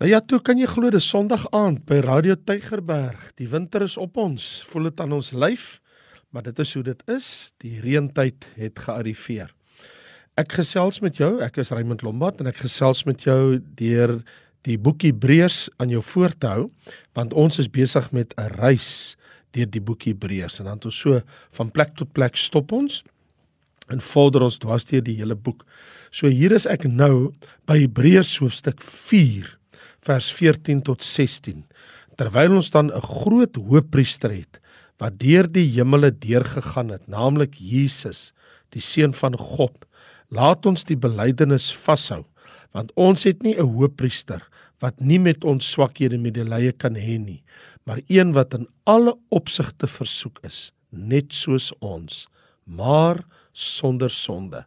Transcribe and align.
Nou 0.00 0.08
ja, 0.08 0.22
toe 0.24 0.38
kan 0.40 0.56
jy 0.56 0.64
glo 0.64 0.88
dis 0.88 1.04
Sondag 1.04 1.42
aand 1.52 1.82
by 1.84 1.98
Radio 2.00 2.32
Tygerberg. 2.32 3.34
Die 3.36 3.50
winter 3.52 3.82
is 3.84 3.98
op 4.00 4.14
ons. 4.16 4.62
Voel 4.70 4.88
dit 4.88 5.02
aan 5.04 5.12
ons 5.12 5.28
lyf, 5.36 5.66
maar 6.32 6.46
dit 6.46 6.62
is 6.64 6.72
hoe 6.72 6.82
dit 6.86 7.02
is. 7.12 7.26
Die 7.60 7.74
reentyd 7.84 8.46
het 8.56 8.80
gearriveer. 8.80 9.50
Ek 10.40 10.56
gesels 10.56 11.02
met 11.04 11.20
jou. 11.20 11.28
Ek 11.44 11.60
is 11.60 11.74
Raymond 11.76 12.00
Lombard 12.00 12.40
en 12.40 12.48
ek 12.48 12.62
gesels 12.62 13.04
met 13.04 13.28
jou 13.28 13.58
deur 13.76 14.16
die 14.64 14.78
boek 14.80 15.04
Hebreërs 15.04 15.66
aan 15.76 15.92
jou 15.92 16.00
voor 16.14 16.32
te 16.32 16.48
hou, 16.48 16.64
want 17.12 17.36
ons 17.36 17.60
is 17.60 17.68
besig 17.68 18.08
met 18.16 18.32
'n 18.40 18.56
reis 18.56 19.18
deur 19.52 19.68
die 19.68 19.84
boek 19.84 20.08
Hebreërs 20.08 20.60
en 20.64 20.72
dan 20.72 20.80
tot 20.80 20.96
so 20.96 21.20
van 21.52 21.68
plek 21.70 21.92
tot 22.00 22.12
plek 22.12 22.40
stop 22.40 22.72
ons 22.72 23.02
en 23.92 24.00
vorder 24.00 24.48
ons 24.48 24.58
dwars 24.58 24.84
deur 24.84 25.04
die 25.04 25.20
hele 25.20 25.36
boek. 25.36 25.66
So 26.10 26.26
hier 26.26 26.52
is 26.52 26.64
ek 26.64 26.88
nou 26.88 27.34
by 27.66 27.84
Hebreërs 27.84 28.38
hoofstuk 28.38 28.80
4 28.80 29.59
vers 30.06 30.30
14 30.32 30.82
tot 30.82 31.02
16. 31.04 31.64
Terwyl 32.16 32.56
ons 32.60 32.70
dan 32.70 32.90
'n 32.90 33.00
groot 33.00 33.56
hoëpriester 33.56 34.30
het 34.30 34.60
wat 35.00 35.18
deur 35.18 35.48
die 35.48 35.64
hemele 35.64 36.10
deurgegaan 36.12 36.90
het, 36.90 37.08
naamlik 37.08 37.54
Jesus, 37.56 38.32
die 38.68 38.82
seun 38.82 39.14
van 39.16 39.36
God, 39.36 39.86
laat 40.28 40.66
ons 40.66 40.84
die 40.84 40.96
belydenis 40.96 41.72
vashou, 41.72 42.24
want 42.72 42.92
ons 42.96 43.24
het 43.24 43.42
nie 43.42 43.56
'n 43.56 43.66
hoëpriester 43.66 44.42
wat 44.80 45.00
nie 45.00 45.18
met 45.18 45.44
ons 45.44 45.70
swakhede 45.70 46.18
medelee 46.18 46.72
kan 46.72 46.94
hê 46.94 47.18
nie, 47.18 47.42
maar 47.86 48.00
een 48.08 48.32
wat 48.32 48.54
in 48.54 48.66
alle 48.84 49.14
opsigte 49.30 49.86
versoek 49.86 50.38
is, 50.42 50.72
net 50.90 51.32
soos 51.32 51.72
ons, 51.80 52.28
maar 52.64 53.24
sonder 53.52 54.10
sonde. 54.10 54.64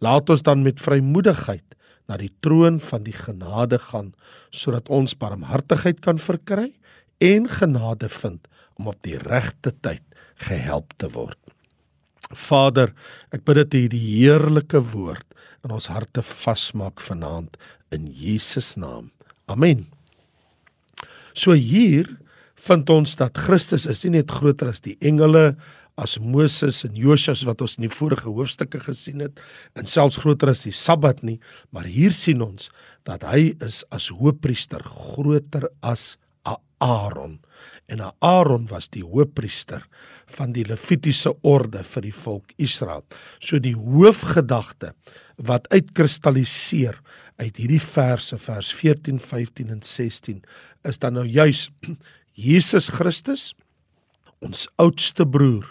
Laat 0.00 0.30
ons 0.30 0.42
dan 0.42 0.62
met 0.62 0.80
vrymoedigheid 0.80 1.74
na 2.08 2.16
die 2.20 2.32
troon 2.44 2.78
van 2.80 3.04
die 3.04 3.16
genade 3.16 3.78
gaan 3.90 4.12
sodat 4.54 4.88
ons 4.88 5.16
barmhartigheid 5.20 6.00
kan 6.04 6.20
verkry 6.20 6.72
en 7.24 7.48
genade 7.50 8.08
vind 8.08 8.48
om 8.78 8.90
op 8.92 9.00
die 9.04 9.18
regte 9.20 9.74
tyd 9.82 10.04
gehelp 10.48 10.94
te 11.02 11.10
word. 11.12 11.38
Vader, 12.28 12.92
ek 13.34 13.44
bid 13.44 13.58
dat 13.58 13.74
U 13.74 13.82
die 13.90 14.04
heerlike 14.20 14.80
woord 14.92 15.26
in 15.64 15.74
ons 15.74 15.88
harte 15.90 16.22
vasmaak 16.22 17.02
vanaand 17.02 17.56
in 17.94 18.06
Jesus 18.12 18.76
naam. 18.76 19.10
Amen. 19.48 19.86
So 21.32 21.56
hier 21.56 22.10
vind 22.68 22.90
ons 22.90 23.16
dat 23.18 23.38
Christus 23.38 23.86
is 23.88 24.04
nie 24.04 24.18
net 24.18 24.32
groter 24.34 24.70
as 24.72 24.82
die 24.84 24.96
engele 25.00 25.56
as 25.98 26.18
Moses 26.22 26.84
en 26.86 26.94
Josias 26.96 27.42
wat 27.48 27.64
ons 27.64 27.74
in 27.78 27.88
die 27.88 27.92
vorige 27.92 28.30
hoofstukke 28.30 28.80
gesien 28.86 29.24
het 29.24 29.42
en 29.78 29.88
selfs 29.88 30.20
groter 30.22 30.52
as 30.52 30.62
die 30.64 30.74
Sabbat 30.74 31.24
nie, 31.26 31.40
maar 31.74 31.88
hier 31.90 32.14
sien 32.14 32.44
ons 32.44 32.70
dat 33.08 33.26
hy 33.26 33.52
is 33.64 33.82
as 33.94 34.08
hoëpriester 34.14 34.84
groter 34.86 35.66
as 35.82 36.14
Aaron. 36.78 37.38
En 37.86 38.00
Aaron 38.18 38.66
was 38.70 38.88
die 38.88 39.02
hoëpriester 39.02 39.84
van 40.36 40.52
die 40.52 40.64
Levitiese 40.68 41.32
orde 41.42 41.82
vir 41.82 42.04
die 42.04 42.14
volk 42.14 42.52
Israel. 42.60 43.04
So 43.40 43.58
die 43.58 43.74
hoofgedagte 43.76 44.92
wat 45.36 45.68
uitkristalliseer 45.72 46.98
uit 47.38 47.56
hierdie 47.56 47.82
verse 47.82 48.38
vers 48.42 48.72
14, 48.74 49.18
15 49.22 49.72
en 49.74 49.82
16 49.82 50.42
is 50.88 51.00
dan 51.02 51.18
nou 51.18 51.26
juis 51.26 51.68
Jesus 52.48 52.90
Christus 52.94 53.52
ons 54.44 54.68
oudste 54.78 55.26
broer 55.26 55.66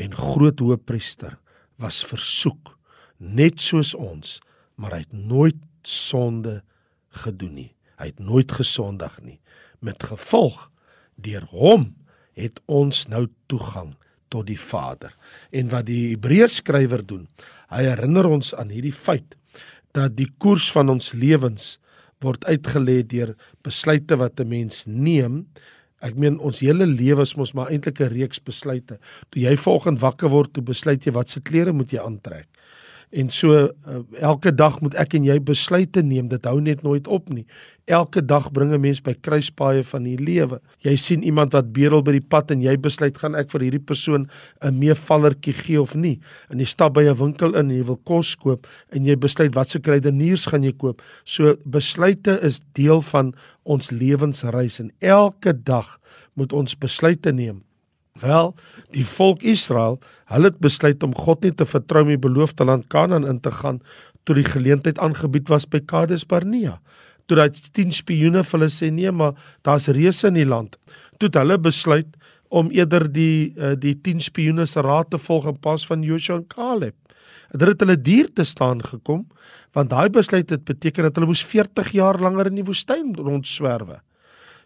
en 0.00 0.16
groot 0.16 0.60
hoëpriester 0.60 1.36
was 1.80 2.00
versoek 2.06 2.74
net 3.20 3.60
soos 3.60 3.92
ons, 3.94 4.38
maar 4.80 4.96
hy 4.96 5.02
het 5.04 5.12
nooit 5.12 5.60
sonde 5.84 6.60
gedoen 7.22 7.54
nie. 7.54 7.70
Hy 8.00 8.08
het 8.12 8.20
nooit 8.22 8.52
gesondig 8.52 9.18
nie. 9.20 9.38
Met 9.84 10.02
gevolg 10.08 10.70
deur 11.20 11.44
hom 11.52 11.90
het 12.38 12.60
ons 12.70 13.04
nou 13.12 13.26
toegang 13.50 13.92
tot 14.32 14.46
die 14.48 14.58
Vader. 14.60 15.12
En 15.52 15.68
wat 15.72 15.88
die 15.90 16.14
Hebreërs 16.14 16.60
skrywer 16.62 17.04
doen, 17.04 17.26
hy 17.68 17.84
herinner 17.90 18.28
ons 18.30 18.54
aan 18.56 18.72
hierdie 18.72 18.94
feit 18.94 19.36
dat 19.96 20.14
die 20.16 20.30
koers 20.38 20.70
van 20.72 20.92
ons 20.92 21.10
lewens 21.12 21.76
word 22.22 22.44
uitgelê 22.46 23.00
deur 23.08 23.34
besluite 23.64 24.16
wat 24.16 24.40
'n 24.40 24.48
mens 24.48 24.84
neem 24.86 25.46
Ek 26.00 26.16
meen 26.16 26.38
ons 26.40 26.62
hele 26.64 26.86
lewe 26.88 27.22
is 27.22 27.36
mos 27.36 27.52
maar 27.56 27.70
eintlik 27.70 28.00
'n 28.00 28.12
reeks 28.14 28.40
besluite. 28.40 28.98
Toe 29.30 29.42
jy 29.42 29.56
vanoggend 29.56 30.00
wakker 30.00 30.30
word, 30.30 30.52
toe 30.52 30.62
besluit 30.62 31.04
jy 31.04 31.12
watse 31.12 31.40
klere 31.40 31.72
moet 31.72 31.92
jy 31.92 32.00
aantrek. 32.00 32.49
En 33.10 33.30
so 33.30 33.54
uh, 33.58 33.68
elke 34.22 34.52
dag 34.54 34.76
moet 34.80 34.94
ek 34.94 35.16
en 35.18 35.24
jy 35.26 35.34
besluite 35.42 36.02
neem. 36.06 36.28
Dit 36.30 36.44
hou 36.46 36.60
net 36.62 36.84
nooit 36.86 37.08
op 37.10 37.26
nie. 37.34 37.42
Elke 37.90 38.22
dag 38.22 38.52
bring 38.54 38.70
'n 38.70 38.80
mens 38.80 39.00
by 39.02 39.16
kruispaaie 39.18 39.82
van 39.82 40.06
die 40.06 40.16
lewe. 40.16 40.60
Jy 40.78 40.96
sien 40.96 41.22
iemand 41.22 41.52
wat 41.52 41.72
bedel 41.72 42.02
by 42.06 42.12
die 42.12 42.28
pad 42.28 42.50
en 42.50 42.62
jy 42.62 42.76
besluit 42.78 43.18
gaan 43.18 43.34
ek 43.34 43.50
vir 43.50 43.60
hierdie 43.66 43.82
persoon 43.82 44.28
'n 44.62 44.78
meevallertjie 44.78 45.54
gee 45.54 45.80
of 45.80 45.94
nie. 45.94 46.20
En 46.50 46.58
jy 46.58 46.66
stap 46.66 46.94
by 46.94 47.02
'n 47.02 47.16
winkel 47.18 47.54
in 47.54 47.70
en 47.70 47.76
jy 47.76 47.84
wil 47.84 48.00
kos 48.04 48.36
koop 48.36 48.66
en 48.92 49.04
jy 49.04 49.16
besluit 49.16 49.54
watse 49.54 49.80
kruideniers 49.80 50.46
gaan 50.46 50.62
jy 50.62 50.72
koop. 50.72 51.02
So 51.24 51.56
besluite 51.64 52.38
is 52.42 52.60
deel 52.74 53.02
van 53.02 53.34
ons 53.64 53.90
lewensreis 53.90 54.80
en 54.80 54.92
elke 55.00 55.52
dag 55.52 55.98
moet 56.34 56.52
ons 56.52 56.78
besluite 56.78 57.32
neem. 57.32 57.64
Wel, 58.20 58.54
die 58.92 59.04
volk 59.06 59.42
Israel, 59.42 59.98
hulle 60.30 60.50
het 60.50 60.60
besluit 60.62 61.02
om 61.02 61.14
God 61.16 61.44
nie 61.44 61.54
te 61.56 61.66
vertrou 61.66 62.04
om 62.04 62.12
die 62.12 62.20
beloofde 62.20 62.66
land 62.68 62.88
Kanaan 62.92 63.26
in 63.26 63.40
te 63.40 63.50
gaan 63.50 63.80
toe 64.28 64.36
die 64.36 64.46
geleentheid 64.46 64.98
aangebied 65.00 65.48
was 65.48 65.66
by 65.66 65.80
Kades 65.80 66.26
Barnea. 66.28 66.76
Toe 67.26 67.38
daai 67.38 67.50
10 67.50 67.94
spioene 67.94 68.44
vir 68.44 68.58
hulle 68.58 68.70
sê 68.72 68.90
nee, 68.92 69.10
maar 69.10 69.38
daar's 69.66 69.88
reëse 69.88 70.28
in 70.28 70.36
die 70.38 70.48
land. 70.48 70.76
Toe 71.18 71.30
het 71.30 71.38
hulle 71.40 71.56
besluit 71.62 72.10
om 72.50 72.70
eerder 72.74 73.06
die 73.10 73.52
uh, 73.56 73.72
die 73.78 73.94
10 73.94 74.20
spioene 74.26 74.66
se 74.66 74.82
raad 74.82 75.12
te 75.14 75.20
volg 75.22 75.48
in 75.50 75.58
pas 75.62 75.86
van 75.86 76.02
Joshua 76.04 76.40
en 76.40 76.46
Caleb. 76.50 76.96
Dit 77.50 77.66
het 77.66 77.82
hulle 77.82 77.96
duur 77.98 78.30
te 78.34 78.44
staan 78.44 78.82
gekom 78.84 79.26
want 79.74 79.92
daai 79.92 80.10
besluit 80.10 80.50
het 80.50 80.64
beteken 80.66 81.06
dat 81.06 81.14
hulle 81.14 81.30
moes 81.30 81.44
40 81.46 81.92
jaar 81.94 82.18
langer 82.18 82.48
in 82.50 82.56
die 82.58 82.66
woestyn 82.66 83.12
rondswerwe. 83.14 84.00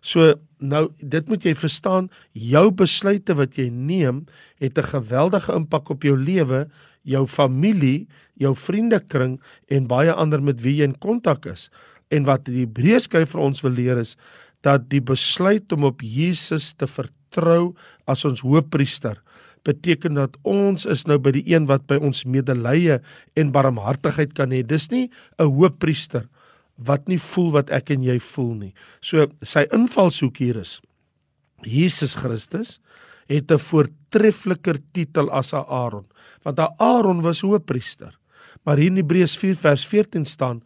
So 0.04 0.34
nou 0.60 0.88
dit 1.00 1.28
moet 1.28 1.44
jy 1.44 1.54
verstaan, 1.56 2.10
jou 2.32 2.69
besluite 2.76 3.37
wat 3.38 3.56
jy 3.56 3.70
neem 3.72 4.26
het 4.60 4.78
'n 4.78 4.91
geweldige 4.92 5.53
impak 5.53 5.91
op 5.91 6.03
jou 6.04 6.16
lewe, 6.16 6.69
jou 7.04 7.26
familie, 7.26 8.06
jou 8.37 8.54
vriendekring 8.54 9.41
en 9.69 9.87
baie 9.87 10.12
ander 10.12 10.42
met 10.42 10.60
wie 10.60 10.76
jy 10.76 10.84
in 10.84 10.98
kontak 10.98 11.47
is. 11.47 11.70
En 12.10 12.25
wat 12.25 12.44
die 12.44 12.65
Hebreërs 12.65 13.04
skryf 13.04 13.31
vir 13.31 13.41
ons 13.41 13.62
wil 13.62 13.72
leer 13.72 13.98
is 13.98 14.16
dat 14.62 14.88
die 14.88 15.00
besluit 15.00 15.72
om 15.72 15.84
op 15.84 16.00
Jesus 16.00 16.72
te 16.72 16.86
vertrou 16.86 17.75
as 18.06 18.25
ons 18.25 18.41
hoëpriester 18.41 19.21
beteken 19.65 20.15
dat 20.15 20.36
ons 20.42 20.84
is 20.84 21.06
nou 21.09 21.19
by 21.19 21.32
die 21.32 21.44
een 21.48 21.66
wat 21.66 21.86
by 21.86 21.97
ons 21.97 22.25
medelee 22.25 22.98
en 23.36 23.53
barmhartigheid 23.53 24.34
kan 24.34 24.53
hê. 24.53 24.62
Dis 24.62 24.91
nie 24.91 25.10
'n 25.38 25.48
hoëpriester 25.48 26.28
wat 26.76 27.08
nie 27.08 27.18
voel 27.18 27.52
wat 27.54 27.70
ek 27.70 27.90
en 27.94 28.02
jy 28.02 28.18
voel 28.18 28.54
nie. 28.54 28.74
So 29.00 29.28
sy 29.42 29.66
invalshoek 29.72 30.40
hier 30.42 30.58
is 30.60 30.80
Jesus 31.64 32.16
Christus 32.18 32.80
het 33.28 33.50
'n 33.50 33.58
voortreffeliker 33.58 34.78
titel 34.92 35.30
as 35.30 35.54
Aaron, 35.54 36.06
want 36.42 36.58
Aaron 36.58 37.22
was 37.22 37.40
hoëpriester. 37.40 38.18
Maar 38.64 38.76
hier 38.76 38.90
in 38.90 38.96
Hebreërs 38.96 39.36
4 39.36 39.56
vers 39.56 39.86
14 39.86 40.24
staan 40.24 40.62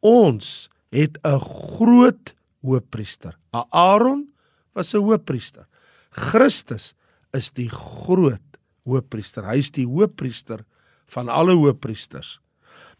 ons 0.00 0.68
het 0.90 1.18
'n 1.24 1.40
groot 1.40 2.34
hoëpriester. 2.62 3.36
Aaron 3.52 4.32
was 4.72 4.94
'n 4.94 5.02
hoëpriester. 5.02 5.66
Christus 6.10 6.94
is 7.32 7.50
die 7.50 7.68
groot 7.68 8.40
hoëpriester. 8.84 9.44
Hy 9.44 9.58
is 9.58 9.70
die 9.70 9.86
hoëpriester 9.86 10.64
van 11.06 11.28
alle 11.28 11.52
hoëpriesters. 11.52 12.40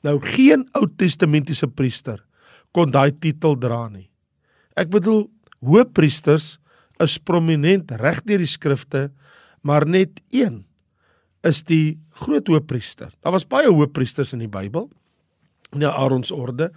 Nou 0.02 0.20
geen 0.20 0.69
Ou 0.72 0.86
Testamentiese 0.96 1.66
priester 1.66 2.25
kon 2.77 2.93
daai 2.93 3.12
titel 3.21 3.56
dra 3.61 3.87
nie. 3.89 4.09
Ek 4.79 4.91
bedoel 4.93 5.27
hoëpriesters 5.65 6.56
is 7.03 7.19
prominent 7.19 7.91
reg 8.00 8.23
deur 8.26 8.43
die 8.43 8.50
skrifte, 8.50 9.09
maar 9.62 9.87
net 9.87 10.20
een 10.35 10.65
is 11.47 11.62
die 11.67 11.99
groot 12.23 12.49
hoëpriester. 12.50 13.12
Daar 13.23 13.35
was 13.35 13.47
baie 13.47 13.70
hoëpriesters 13.70 14.35
in 14.35 14.43
die 14.44 14.50
Bybel 14.50 14.88
in 15.75 15.82
die 15.82 15.91
Aaronsorde, 15.91 16.70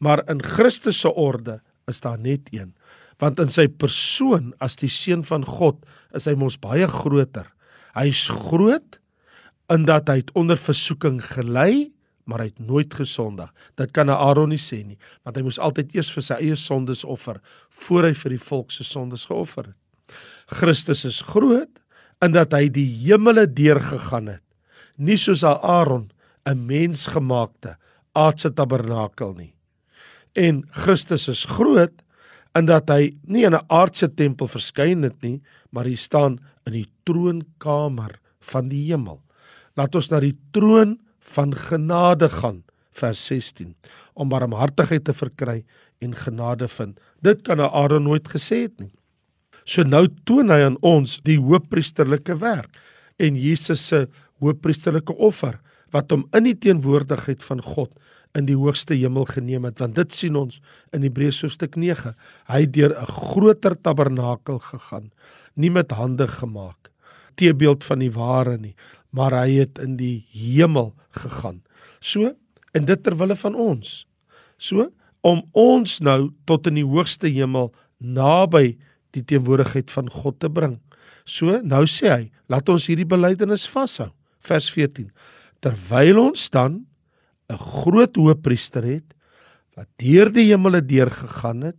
maar 0.00 0.22
in 0.32 0.40
Christus 0.40 1.02
se 1.02 1.10
orde 1.12 1.58
is 1.90 2.00
daar 2.00 2.18
net 2.18 2.48
een. 2.54 2.72
Want 3.20 3.40
in 3.42 3.52
sy 3.52 3.66
persoon 3.68 4.54
as 4.64 4.78
die 4.80 4.88
seun 4.88 5.26
van 5.28 5.44
God 5.44 5.82
is 6.16 6.24
hy 6.24 6.32
mos 6.40 6.56
baie 6.60 6.88
groter. 6.88 7.50
Hy's 7.92 8.30
groot 8.32 8.96
in 9.70 9.84
dat 9.86 10.08
hy 10.08 10.22
het 10.22 10.32
onder 10.38 10.58
versoeking 10.58 11.20
gelei 11.20 11.90
maar 12.30 12.44
hy 12.44 12.52
het 12.52 12.62
nooit 12.62 12.94
gesondig. 12.94 13.50
Dit 13.74 13.90
kan 13.96 14.10
Aaron 14.14 14.52
nie 14.54 14.60
sê 14.62 14.84
nie, 14.86 14.98
want 15.26 15.36
hy 15.36 15.42
moes 15.42 15.58
altyd 15.58 15.96
eers 15.96 16.12
vir 16.14 16.26
sy 16.28 16.38
eie 16.38 16.58
sondes 16.58 17.02
offer 17.02 17.40
voor 17.82 18.06
hy 18.06 18.14
vir 18.22 18.36
die 18.36 18.44
volk 18.46 18.70
se 18.70 18.86
sondes 18.86 19.26
geoffer 19.26 19.72
het. 19.72 19.78
Christus 20.60 21.04
is 21.06 21.20
groot 21.26 21.82
in 22.22 22.34
dat 22.34 22.54
hy 22.54 22.68
die 22.70 22.86
hemele 23.04 23.46
deurgegaan 23.46 24.30
het. 24.36 24.44
Nie 24.96 25.18
soos 25.18 25.42
Aaron 25.44 26.10
'n 26.46 26.66
mensgemaakte 26.66 27.76
aardse 28.14 28.50
tabernakel 28.50 29.34
nie. 29.34 29.54
En 30.34 30.62
Christus 30.70 31.28
is 31.28 31.44
groot 31.44 32.02
in 32.58 32.66
dat 32.66 32.90
hy 32.90 33.14
nie 33.26 33.44
in 33.44 33.54
'n 33.54 33.66
aardse 33.68 34.08
tempel 34.08 34.46
verskyn 34.46 35.02
het 35.02 35.22
nie, 35.22 35.40
maar 35.70 35.84
hy 35.84 35.94
staan 35.94 36.38
in 36.66 36.72
die 36.72 36.88
troonkamer 37.04 38.18
van 38.40 38.68
die 38.68 38.90
hemel. 38.90 39.22
Laat 39.76 39.94
ons 39.94 40.10
na 40.10 40.20
die 40.20 40.36
troon 40.52 40.98
van 41.34 41.54
genade 41.54 42.28
gaan, 42.28 42.62
vers 42.90 43.20
16, 43.26 43.74
om 44.14 44.28
barmhartigheid 44.28 45.04
te 45.04 45.14
verkry 45.16 45.62
en 46.00 46.14
genade 46.16 46.68
vind. 46.68 46.98
Dit 47.22 47.42
kan 47.46 47.60
Aaron 47.60 48.08
nooit 48.08 48.28
gesê 48.28 48.64
het 48.66 48.76
nie. 48.80 48.92
So 49.64 49.84
nou 49.84 50.06
toon 50.24 50.50
hy 50.50 50.62
aan 50.66 50.78
ons 50.86 51.18
die 51.26 51.38
hoëpriesterlike 51.38 52.38
werk 52.40 52.78
en 53.20 53.36
Jesus 53.36 53.82
se 53.92 54.06
hoëpriesterlike 54.40 55.14
offer 55.20 55.60
wat 55.94 56.12
hom 56.14 56.24
in 56.36 56.48
die 56.48 56.56
teenwoordigheid 56.56 57.44
van 57.44 57.62
God 57.64 57.92
in 58.38 58.46
die 58.46 58.56
hoogste 58.58 58.94
hemel 58.94 59.26
geneem 59.28 59.66
het 59.68 59.82
want 59.82 59.96
dit 59.98 60.14
sien 60.16 60.38
ons 60.38 60.60
in 60.96 61.04
Hebreërs 61.04 61.42
hoofstuk 61.44 61.76
9 61.80 62.14
hy 62.52 62.62
deur 62.66 62.94
'n 62.94 63.10
groter 63.10 63.74
tabernakel 63.74 64.58
gegaan 64.58 65.10
nie 65.56 65.70
met 65.70 65.90
hande 65.90 66.26
gemaak 66.26 66.90
teebeeld 67.36 67.84
van 67.84 67.98
die 67.98 68.12
ware 68.12 68.56
nie 68.58 68.74
maar 69.10 69.34
hy 69.34 69.60
het 69.62 69.80
in 69.82 69.96
die 69.98 70.26
hemel 70.32 70.92
gegaan. 71.16 71.60
So 72.00 72.34
en 72.74 72.86
dit 72.86 73.02
ter 73.02 73.16
wille 73.18 73.36
van 73.36 73.54
ons. 73.54 74.04
So 74.58 74.90
om 75.26 75.42
ons 75.52 75.98
nou 76.00 76.30
tot 76.48 76.66
in 76.70 76.78
die 76.80 76.86
hoogste 76.86 77.28
hemel 77.28 77.72
naby 77.98 78.78
die 79.14 79.24
teenwoordigheid 79.26 79.90
van 79.90 80.08
God 80.10 80.38
te 80.40 80.48
bring. 80.48 80.78
So 81.26 81.60
nou 81.62 81.84
sê 81.90 82.08
hy 82.10 82.24
laat 82.48 82.68
ons 82.72 82.86
hierdie 82.88 83.08
belydenis 83.08 83.66
vashou. 83.68 84.10
Vers 84.40 84.70
14 84.72 85.10
terwyl 85.60 86.18
ons 86.30 86.48
dan 86.50 86.86
'n 87.50 87.58
groot 87.58 88.16
hoëpriester 88.16 88.84
het 88.84 89.14
wat 89.76 89.88
deur 89.96 90.30
die 90.32 90.48
hemele 90.50 90.80
deurgegaan 90.84 91.62
het, 91.62 91.78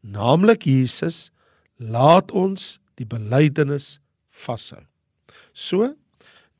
naamlik 0.00 0.66
Jesus, 0.66 1.30
laat 1.78 2.32
ons 2.32 2.78
die 2.98 3.06
belydenis 3.06 3.98
vashou. 4.30 4.82
So, 5.52 5.94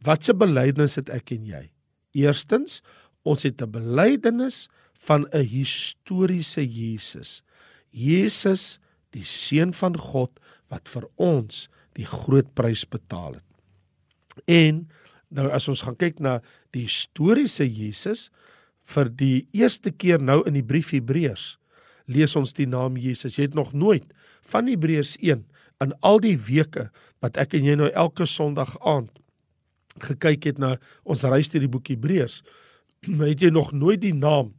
watse 0.05 0.35
belydenis 0.35 0.97
het 0.99 1.11
ek 1.13 1.33
en 1.37 1.47
jy? 1.47 1.65
Eerstens, 2.15 2.83
ons 3.25 3.43
het 3.43 3.63
'n 3.63 3.71
belydenis 3.71 4.69
van 4.95 5.27
'n 5.33 5.47
historiese 5.47 6.63
Jesus. 6.67 7.43
Jesus, 7.91 8.79
die 9.11 9.25
seun 9.25 9.73
van 9.73 9.97
God 9.97 10.41
wat 10.69 10.89
vir 10.89 11.09
ons 11.17 11.69
die 11.95 12.07
groot 12.07 12.55
prys 12.55 12.85
betaal 12.89 13.35
het. 13.35 13.49
En 14.47 14.89
nou 15.29 15.51
as 15.51 15.69
ons 15.69 15.83
gaan 15.83 15.97
kyk 15.97 16.21
na 16.21 16.41
die 16.73 16.87
historiese 16.89 17.67
Jesus 17.69 18.31
vir 18.85 19.09
die 19.09 19.49
eerste 19.53 19.91
keer 19.91 20.23
nou 20.23 20.43
in 20.47 20.55
die 20.55 20.67
brief 20.67 20.91
Hebreërs 20.91 21.59
lees 22.11 22.37
ons 22.37 22.53
die 22.57 22.67
naam 22.67 22.97
Jesus. 22.97 23.37
Jy 23.39 23.51
het 23.51 23.55
nog 23.55 23.73
nooit 23.73 24.05
van 24.43 24.69
Hebreërs 24.71 25.17
1 25.21 25.45
in 25.83 25.95
al 26.01 26.21
die 26.23 26.37
weke 26.39 26.91
wat 27.23 27.39
ek 27.41 27.55
en 27.59 27.67
jy 27.67 27.77
nou 27.79 27.91
elke 27.91 28.27
Sondag 28.27 28.75
aand 28.81 29.22
gekyk 30.01 30.49
het 30.51 30.59
na 30.63 30.77
ons 31.05 31.25
reis 31.29 31.51
deur 31.53 31.65
die 31.67 31.73
boek 31.73 31.93
Hebreërs, 31.93 32.41
het 33.21 33.43
jy 33.43 33.53
nog 33.53 33.73
nooit 33.77 34.01
die 34.03 34.17
naam 34.17 34.55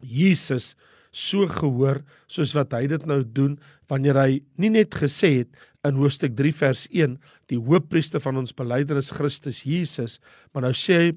Jesus 0.00 0.74
so 1.10 1.48
gehoor 1.50 2.02
soos 2.30 2.52
wat 2.54 2.74
hy 2.76 2.86
dit 2.90 3.06
nou 3.08 3.22
doen 3.24 3.56
wanneer 3.90 4.18
hy 4.20 4.30
nie 4.62 4.70
net 4.70 4.94
gesê 4.94 5.40
het 5.40 5.50
in 5.86 5.98
hoofstuk 5.98 6.36
3 6.38 6.52
vers 6.54 6.84
1 6.92 7.16
die 7.50 7.58
hoofpriester 7.58 8.22
van 8.22 8.38
ons 8.38 8.54
belydenis 8.54 9.10
Christus 9.16 9.64
Jesus 9.66 10.20
maar 10.52 10.68
nou 10.68 10.74
sê 10.76 11.00
hy 11.00 11.10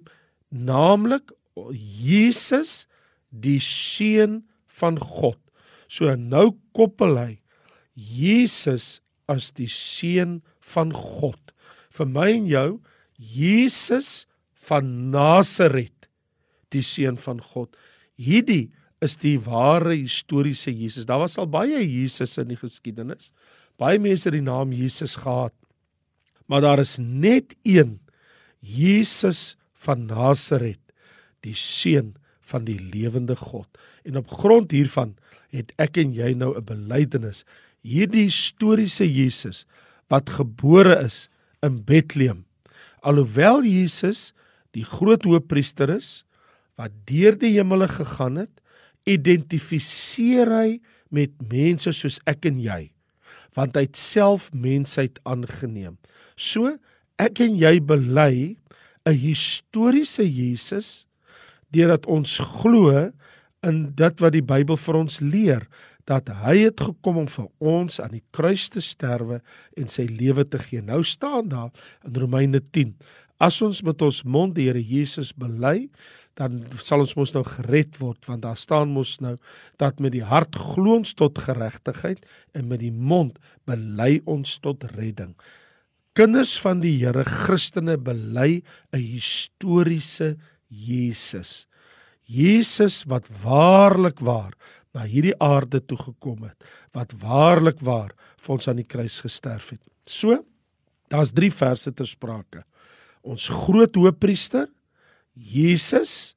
naamlik 0.49 1.29
Jesus 1.53 2.87
die 3.29 3.59
seun 3.61 4.43
van 4.79 4.97
God. 5.01 5.39
So 5.89 6.09
nou 6.17 6.53
koppel 6.73 7.17
hy 7.17 7.31
Jesus 7.93 9.01
as 9.29 9.51
die 9.53 9.69
seun 9.69 10.41
van 10.73 10.93
God. 10.93 11.53
Vir 11.93 12.09
my 12.09 12.29
en 12.33 12.49
jou 12.49 12.69
Jesus 13.23 14.25
van 14.67 15.11
Nasaret 15.13 16.09
die 16.73 16.83
seun 16.83 17.17
van 17.21 17.39
God 17.41 17.75
hierdie 18.19 18.71
is 19.03 19.17
die 19.19 19.35
ware 19.43 19.95
historiese 19.97 20.71
Jesus. 20.71 21.07
Daar 21.07 21.23
was 21.23 21.37
al 21.37 21.49
baie 21.51 21.81
Jesus 21.81 22.37
in 22.39 22.53
die 22.53 22.59
geskiedenis. 22.59 23.31
Baie 23.79 23.99
mense 23.99 24.29
het 24.29 24.37
die 24.37 24.45
naam 24.45 24.71
Jesus 24.75 25.17
gehad. 25.19 25.55
Maar 26.47 26.63
daar 26.63 26.83
is 26.83 26.97
net 26.99 27.55
een 27.67 27.97
Jesus 28.63 29.57
van 29.83 30.05
Nasaret, 30.07 30.79
die 31.43 31.55
seun 31.57 32.13
van 32.39 32.63
die 32.67 32.79
lewende 32.79 33.35
God. 33.35 33.67
En 34.07 34.19
op 34.19 34.31
grond 34.31 34.71
hiervan 34.71 35.17
het 35.51 35.73
ek 35.81 35.99
en 35.99 36.13
jy 36.15 36.33
nou 36.33 36.55
'n 36.55 36.63
belydenis. 36.63 37.43
Hierdie 37.83 38.29
historiese 38.31 39.03
Jesus 39.03 39.65
wat 40.07 40.29
gebore 40.29 40.95
is 41.03 41.29
in 41.61 41.83
Bethlehem. 41.83 42.45
Alhoewel 43.03 43.63
Jesus 43.67 44.31
die 44.73 44.85
groot 44.87 45.25
hoëpriester 45.27 45.91
is 45.93 46.23
wat 46.79 46.93
deur 47.05 47.35
die 47.37 47.53
hemele 47.53 47.85
gegaan 47.91 48.39
het, 48.41 48.53
identifiseer 49.05 50.49
hy 50.49 50.67
met 51.13 51.35
mense 51.51 51.91
soos 51.93 52.17
ek 52.29 52.47
en 52.49 52.59
jy 52.63 52.81
want 53.53 53.75
hy 53.77 53.83
het 53.85 53.97
self 53.99 54.47
mensheid 54.49 55.19
aangeneem. 55.29 55.99
So 56.33 56.71
ek 57.21 57.43
en 57.45 57.53
jy 57.53 57.77
bely 57.77 58.57
'n 59.05 59.13
historiese 59.13 60.25
Jesus 60.25 61.05
deurdat 61.69 62.07
ons 62.07 62.39
glo 62.39 63.11
in 63.63 63.93
dit 63.95 64.21
wat 64.21 64.33
die 64.33 64.41
Bybel 64.41 64.77
vir 64.77 64.95
ons 64.95 65.19
leer 65.21 65.67
dat 66.09 66.29
hy 66.43 66.57
het 66.65 66.81
gekom 66.83 67.21
om 67.23 67.27
vir 67.31 67.47
ons 67.63 67.99
aan 68.03 68.15
die 68.17 68.25
kruis 68.35 68.67
te 68.73 68.83
sterwe 68.83 69.41
en 69.79 69.91
sy 69.91 70.07
lewe 70.09 70.45
te 70.47 70.59
gee. 70.59 70.81
Nou 70.83 71.03
staan 71.07 71.49
daar 71.51 71.71
in 72.03 72.17
Romeine 72.19 72.61
10: 72.71 72.95
As 73.39 73.61
ons 73.61 73.81
met 73.83 74.01
ons 74.01 74.23
mond 74.23 74.55
die 74.55 74.67
Here 74.69 74.81
Jesus 74.81 75.33
bely, 75.35 75.89
dan 76.39 76.63
sal 76.81 77.03
ons 77.03 77.15
mos 77.17 77.33
nou 77.35 77.43
gered 77.45 77.97
word 78.01 78.25
want 78.25 78.41
daar 78.45 78.57
staan 78.57 78.93
mos 78.95 79.19
nou 79.21 79.35
dat 79.81 79.99
met 80.01 80.15
die 80.15 80.25
hart 80.25 80.55
glo 80.57 80.97
ons 80.97 81.13
tot 81.17 81.37
geregtigheid 81.37 82.23
en 82.57 82.69
met 82.71 82.81
die 82.81 82.93
mond 82.93 83.37
bely 83.69 84.17
ons 84.25 84.57
tot 84.63 84.85
redding. 84.95 85.35
Kinders 86.17 86.55
van 86.61 86.81
die 86.81 86.95
Here 87.01 87.25
Christene 87.25 87.97
bely 87.97 88.61
'n 88.93 89.01
historiese 89.01 90.37
Jesus. 90.69 91.65
Jesus 92.25 93.03
wat 93.09 93.27
waarlik 93.43 94.19
waar 94.23 94.53
na 94.93 95.07
hierdie 95.09 95.35
aarde 95.41 95.81
toe 95.81 95.97
gekom 95.97 96.45
het, 96.45 96.57
wat 96.93 97.13
waarlik 97.21 97.81
waar 97.81 98.13
vir 98.37 98.55
ons 98.55 98.67
aan 98.69 98.79
die 98.81 98.87
kruis 98.87 99.19
gesterf 99.23 99.73
het. 99.73 99.81
So, 100.05 100.43
daar's 101.09 101.33
3 101.33 101.51
verse 101.53 101.91
ter 101.91 102.07
sprake. 102.07 102.63
Ons 103.23 103.47
groot 103.47 103.95
hoëpriester 103.95 104.67
Jesus, 105.33 106.35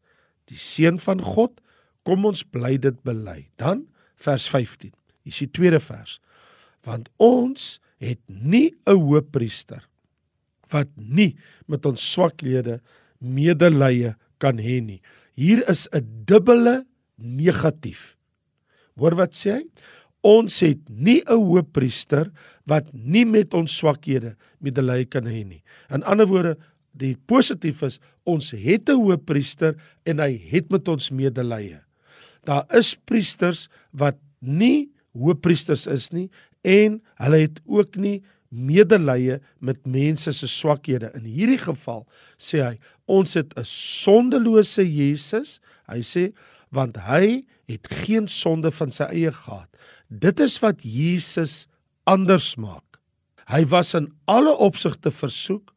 die 0.48 0.58
seun 0.58 0.98
van 1.02 1.20
God, 1.20 1.58
kom 2.06 2.24
ons 2.28 2.44
bly 2.44 2.76
dit 2.80 2.96
bely. 3.04 3.48
Dan 3.60 3.84
vers 4.22 4.46
15. 4.48 4.94
Hier 5.26 5.34
is 5.34 5.42
die 5.42 5.50
tweede 5.50 5.80
vers. 5.82 6.20
Want 6.86 7.10
ons 7.18 7.76
het 7.98 8.20
nie 8.28 8.72
'n 8.86 8.96
hoëpriester 8.96 9.82
wat 10.70 10.88
nie 10.96 11.36
met 11.66 11.86
ons 11.86 12.12
swakhede 12.12 12.80
medelee 13.18 14.14
kan 14.38 14.58
hê 14.58 14.80
nie. 14.82 15.00
Hier 15.36 15.60
is 15.68 15.86
'n 15.92 16.24
dubbele 16.24 16.86
negatief. 17.16 18.16
Hoor 18.96 19.14
wat 19.14 19.36
sê 19.36 19.60
hy? 19.60 19.64
Ons 20.24 20.60
het 20.60 20.80
nie 20.88 21.22
'n 21.22 21.36
hoëpriester 21.36 22.32
wat 22.66 22.88
nie 22.92 23.24
met 23.24 23.54
ons 23.54 23.70
swakhede 23.70 24.36
medelee 24.60 25.04
kan 25.04 25.24
hê 25.24 25.44
nie. 25.44 25.62
In 25.90 26.02
ander 26.02 26.26
woorde, 26.26 26.56
die 26.96 27.16
positief 27.26 27.82
is 27.82 28.00
ons 28.24 28.50
het 28.50 28.88
'n 28.88 28.96
hoëpriester 28.96 29.76
en 30.06 30.18
hy 30.18 30.36
het 30.50 30.70
met 30.70 30.88
ons 30.88 31.10
medelee. 31.10 31.80
Daar 32.44 32.64
is 32.74 32.94
priesters 32.94 33.68
wat 33.92 34.16
nie 34.40 34.90
hoëpriesters 35.12 35.86
is 35.86 36.10
nie 36.12 36.30
en 36.64 37.02
hulle 37.14 37.36
het 37.36 37.60
ook 37.66 37.96
nie 37.96 38.22
medelee 38.48 39.40
met 39.58 39.86
mense 39.86 40.32
se 40.32 40.48
swakhede. 40.48 41.10
In 41.14 41.24
hierdie 41.24 41.58
geval 41.58 42.06
sê 42.38 42.62
hy 42.62 42.78
ons 43.06 43.34
het 43.34 43.54
'n 43.56 43.64
sondelose 43.64 44.84
Jesus. 44.84 45.60
Hy 45.88 46.00
sê 46.02 46.32
want 46.70 46.96
hy 46.96 47.44
het 47.66 47.86
geen 47.88 48.28
sonde 48.28 48.70
van 48.70 48.90
sy 48.90 49.04
eie 49.04 49.32
gehad. 49.32 49.68
Dit 50.08 50.40
is 50.40 50.58
wat 50.62 50.82
Jesus 50.82 51.66
anders 52.04 52.56
maak. 52.56 52.98
Hy 53.46 53.64
was 53.70 53.94
in 53.94 54.10
alle 54.26 54.54
opsigte 54.58 55.10
versoek 55.10 55.72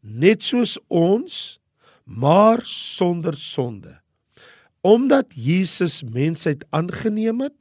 net 0.00 0.42
soos 0.42 0.78
ons, 0.88 1.58
maar 2.04 2.60
sonder 2.66 3.36
sonde. 3.36 4.00
Omdat 4.80 5.32
Jesus 5.34 6.02
mensheid 6.02 6.64
aangeneem 6.70 7.40
het, 7.40 7.56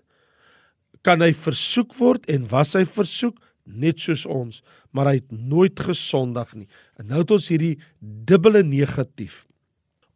kan 1.04 1.22
hy 1.22 1.32
versoek 1.36 1.96
word 2.00 2.26
en 2.32 2.48
was 2.52 2.74
hy 2.76 2.84
versoek 2.88 3.40
net 3.64 4.00
soos 4.00 4.26
ons, 4.26 4.62
maar 4.92 5.10
hy 5.12 5.16
het 5.22 5.32
nooit 5.32 5.80
gesondig 5.80 6.54
nie. 6.56 6.68
En 7.00 7.08
nou 7.12 7.24
het 7.24 7.32
ons 7.32 7.50
hierdie 7.52 7.78
dubbele 8.00 8.64
negatief. 8.64 9.44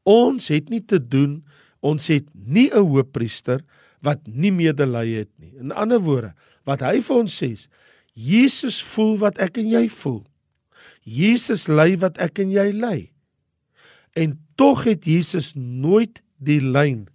Ons 0.07 0.49
het 0.53 0.69
nie 0.71 0.83
te 0.83 0.99
doen, 0.99 1.41
ons 1.81 2.07
het 2.07 2.25
nie 2.33 2.69
'n 2.71 2.83
hoëpriester 2.83 3.63
wat 4.01 4.19
nie 4.27 4.51
medelee 4.51 5.23
het 5.25 5.31
nie. 5.39 5.53
In 5.59 5.71
ander 5.71 5.99
woorde, 5.99 6.33
wat 6.65 6.81
hy 6.81 6.99
vir 7.01 7.15
ons 7.15 7.43
sê, 7.43 7.55
Jesus 8.13 8.81
voel 8.83 9.17
wat 9.17 9.37
ek 9.37 9.57
en 9.57 9.69
jy 9.69 9.87
voel. 9.89 10.25
Jesus 11.03 11.67
ly 11.67 11.95
wat 11.97 12.17
ek 12.17 12.39
en 12.39 12.51
jy 12.51 12.71
ly. 12.71 13.11
En 14.17 14.39
tog 14.55 14.83
het 14.83 15.05
Jesus 15.05 15.53
nooit 15.55 16.21
die 16.37 16.59
lyn 16.61 17.07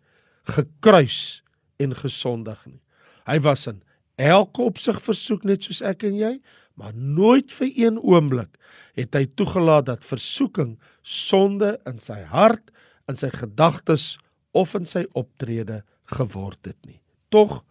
gekruis 0.49 1.43
en 1.83 1.95
gesondig 1.95 2.67
nie. 2.67 2.81
Hy 3.27 3.39
was 3.43 3.67
in 3.67 3.83
elke 4.21 4.63
opsig 4.63 4.99
versoek 5.05 5.45
net 5.49 5.65
soos 5.65 5.83
ek 5.85 6.05
en 6.09 6.17
jy, 6.19 6.33
maar 6.77 6.95
nooit 6.95 7.53
vir 7.53 7.71
een 7.77 7.99
oomblik 8.01 8.57
het 8.99 9.15
hy 9.17 9.27
toegelaat 9.37 9.89
dat 9.89 10.05
versoeking 10.05 10.77
sonde 11.03 11.77
in 11.89 11.99
sy 12.01 12.21
hart, 12.29 12.71
in 13.09 13.17
sy 13.19 13.31
gedagtes 13.33 14.17
of 14.57 14.75
in 14.77 14.87
sy 14.89 15.05
optrede 15.19 15.83
geword 16.13 16.61
het 16.69 16.79
nie. 16.85 17.01
Tog 17.33 17.63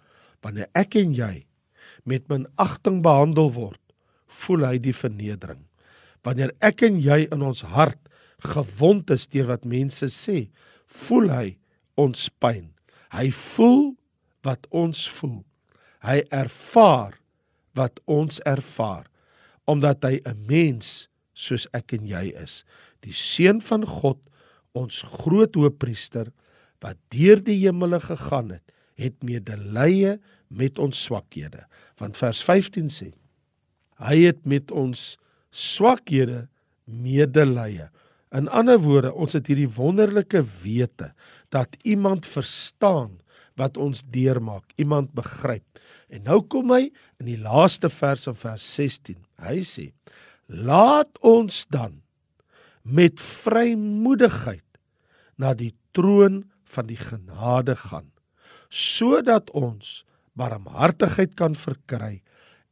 wanneer 0.41 0.69
ek 0.77 0.97
en 0.99 1.13
jy 1.13 1.45
met 2.09 2.25
minagting 2.31 3.01
behandel 3.05 3.51
word, 3.53 3.81
voel 4.41 4.65
hy 4.65 4.77
die 4.81 4.95
vernedering. 4.95 5.61
Wanneer 6.25 6.53
ek 6.65 6.81
en 6.87 6.97
jy 7.01 7.25
in 7.29 7.45
ons 7.45 7.61
hart 7.73 7.99
gewond 8.41 9.09
is 9.13 9.27
deur 9.29 9.51
wat 9.51 9.67
mense 9.69 10.09
sê, 10.13 10.49
voel 10.89 11.29
hy 11.29 11.47
ons 12.01 12.29
pyn. 12.41 12.71
Hy 13.13 13.29
voel 13.35 13.91
wat 14.45 14.65
ons 14.73 15.05
voel. 15.19 15.41
Hy 16.01 16.21
ervaar 16.29 17.17
wat 17.77 18.01
ons 18.05 18.41
ervaar 18.47 19.07
omdat 19.69 20.03
hy 20.03 20.19
'n 20.25 20.45
mens 20.47 21.07
soos 21.33 21.67
ek 21.73 21.93
en 21.93 22.07
jy 22.07 22.33
is. 22.35 22.63
Die 23.01 23.13
seun 23.13 23.61
van 23.61 23.85
God, 23.85 24.19
ons 24.73 25.01
groot 25.01 25.55
hoëpriester 25.55 26.31
wat 26.81 26.97
deur 27.13 27.39
die 27.43 27.59
hemele 27.65 27.99
gegaan 27.99 28.51
het, 28.51 28.71
het 28.97 29.23
medelee 29.23 30.17
met 30.49 30.79
ons 30.79 31.03
swakhede. 31.03 31.65
Want 31.97 32.17
vers 32.17 32.43
15 32.43 32.89
sê: 32.89 33.13
Hy 34.01 34.17
het 34.25 34.45
met 34.45 34.71
ons 34.71 35.17
swakhede 35.51 36.47
medelee. 36.85 37.89
In 38.31 38.47
ander 38.47 38.79
woorde, 38.79 39.13
ons 39.13 39.33
het 39.35 39.47
hierdie 39.51 39.69
wonderlike 39.69 40.43
wete 40.63 41.11
dat 41.51 41.75
iemand 41.83 42.25
verstaan 42.25 43.19
wat 43.61 43.77
ons 43.77 44.03
deurmaak, 44.09 44.73
iemand 44.81 45.13
begryp. 45.17 45.65
En 46.11 46.25
nou 46.27 46.41
kom 46.51 46.73
hy 46.73 46.89
in 47.21 47.29
die 47.29 47.39
laaste 47.39 47.91
vers 47.93 48.27
van 48.29 48.37
vers 48.39 48.65
16. 48.75 49.19
Hy 49.41 49.61
sê: 49.67 49.91
"Laat 50.47 51.19
ons 51.21 51.65
dan 51.69 52.01
met 52.83 53.21
vrymoedigheid 53.21 54.65
na 55.37 55.53
die 55.53 55.73
troon 55.93 56.43
van 56.73 56.87
die 56.87 56.99
genade 56.99 57.75
gaan, 57.75 58.09
sodat 58.69 59.51
ons 59.51 60.03
barmhartigheid 60.33 61.35
kan 61.35 61.55
verkry 61.55 62.21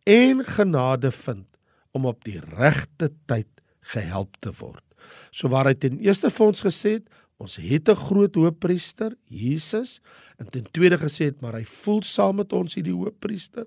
en 0.08 0.44
genade 0.44 1.12
vind 1.12 1.48
om 1.92 2.06
op 2.06 2.24
die 2.24 2.40
regte 2.40 3.12
tyd 3.28 3.50
gehelp 3.94 4.36
te 4.40 4.52
word." 4.60 4.84
So 5.32 5.50
waar 5.50 5.70
hy 5.70 5.76
ten 5.78 6.00
eerste 6.00 6.30
vir 6.30 6.48
ons 6.48 6.62
gesê 6.66 7.00
het, 7.00 7.08
ons 7.40 7.56
het 7.56 7.90
'n 7.90 7.96
groot 7.96 8.36
hoëpriester, 8.36 9.16
Jesus, 9.26 10.02
en 10.38 10.50
ten 10.50 10.66
tweede 10.72 10.98
gesê 10.98 11.32
het, 11.32 11.42
maar 11.42 11.54
hy 11.54 11.64
voel 11.64 12.02
saam 12.02 12.36
met 12.36 12.54
ons 12.54 12.76
hierdie 12.76 12.94
hoëpriester. 12.94 13.66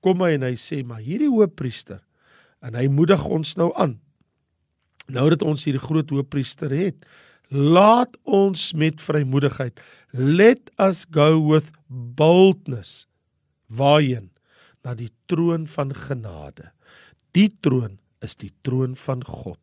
Kom 0.00 0.20
hy 0.20 0.34
en 0.34 0.42
hy 0.42 0.56
sê, 0.56 0.84
maar 0.84 1.00
hierdie 1.00 1.30
hoëpriester 1.30 2.00
en 2.62 2.74
hy 2.74 2.86
moedig 2.88 3.24
ons 3.24 3.56
nou 3.56 3.72
aan. 3.74 4.00
Nou 5.08 5.28
dat 5.30 5.42
ons 5.42 5.64
hierdie 5.64 5.82
groot 5.82 6.10
hoëpriester 6.10 6.70
het, 6.70 6.96
laat 7.50 8.16
ons 8.24 8.72
met 8.72 9.00
vrymoedigheid 9.00 9.80
let 10.12 10.70
us 10.78 11.04
go 11.10 11.40
with 11.40 11.72
boldness 11.88 13.06
waarheen 13.68 14.30
na 14.84 14.94
die 14.94 15.10
troon 15.30 15.66
van 15.66 15.92
genade. 15.96 16.72
Die 17.32 17.48
troon 17.64 17.98
is 18.24 18.36
die 18.36 18.52
troon 18.66 18.96
van 18.96 19.24
God. 19.24 19.61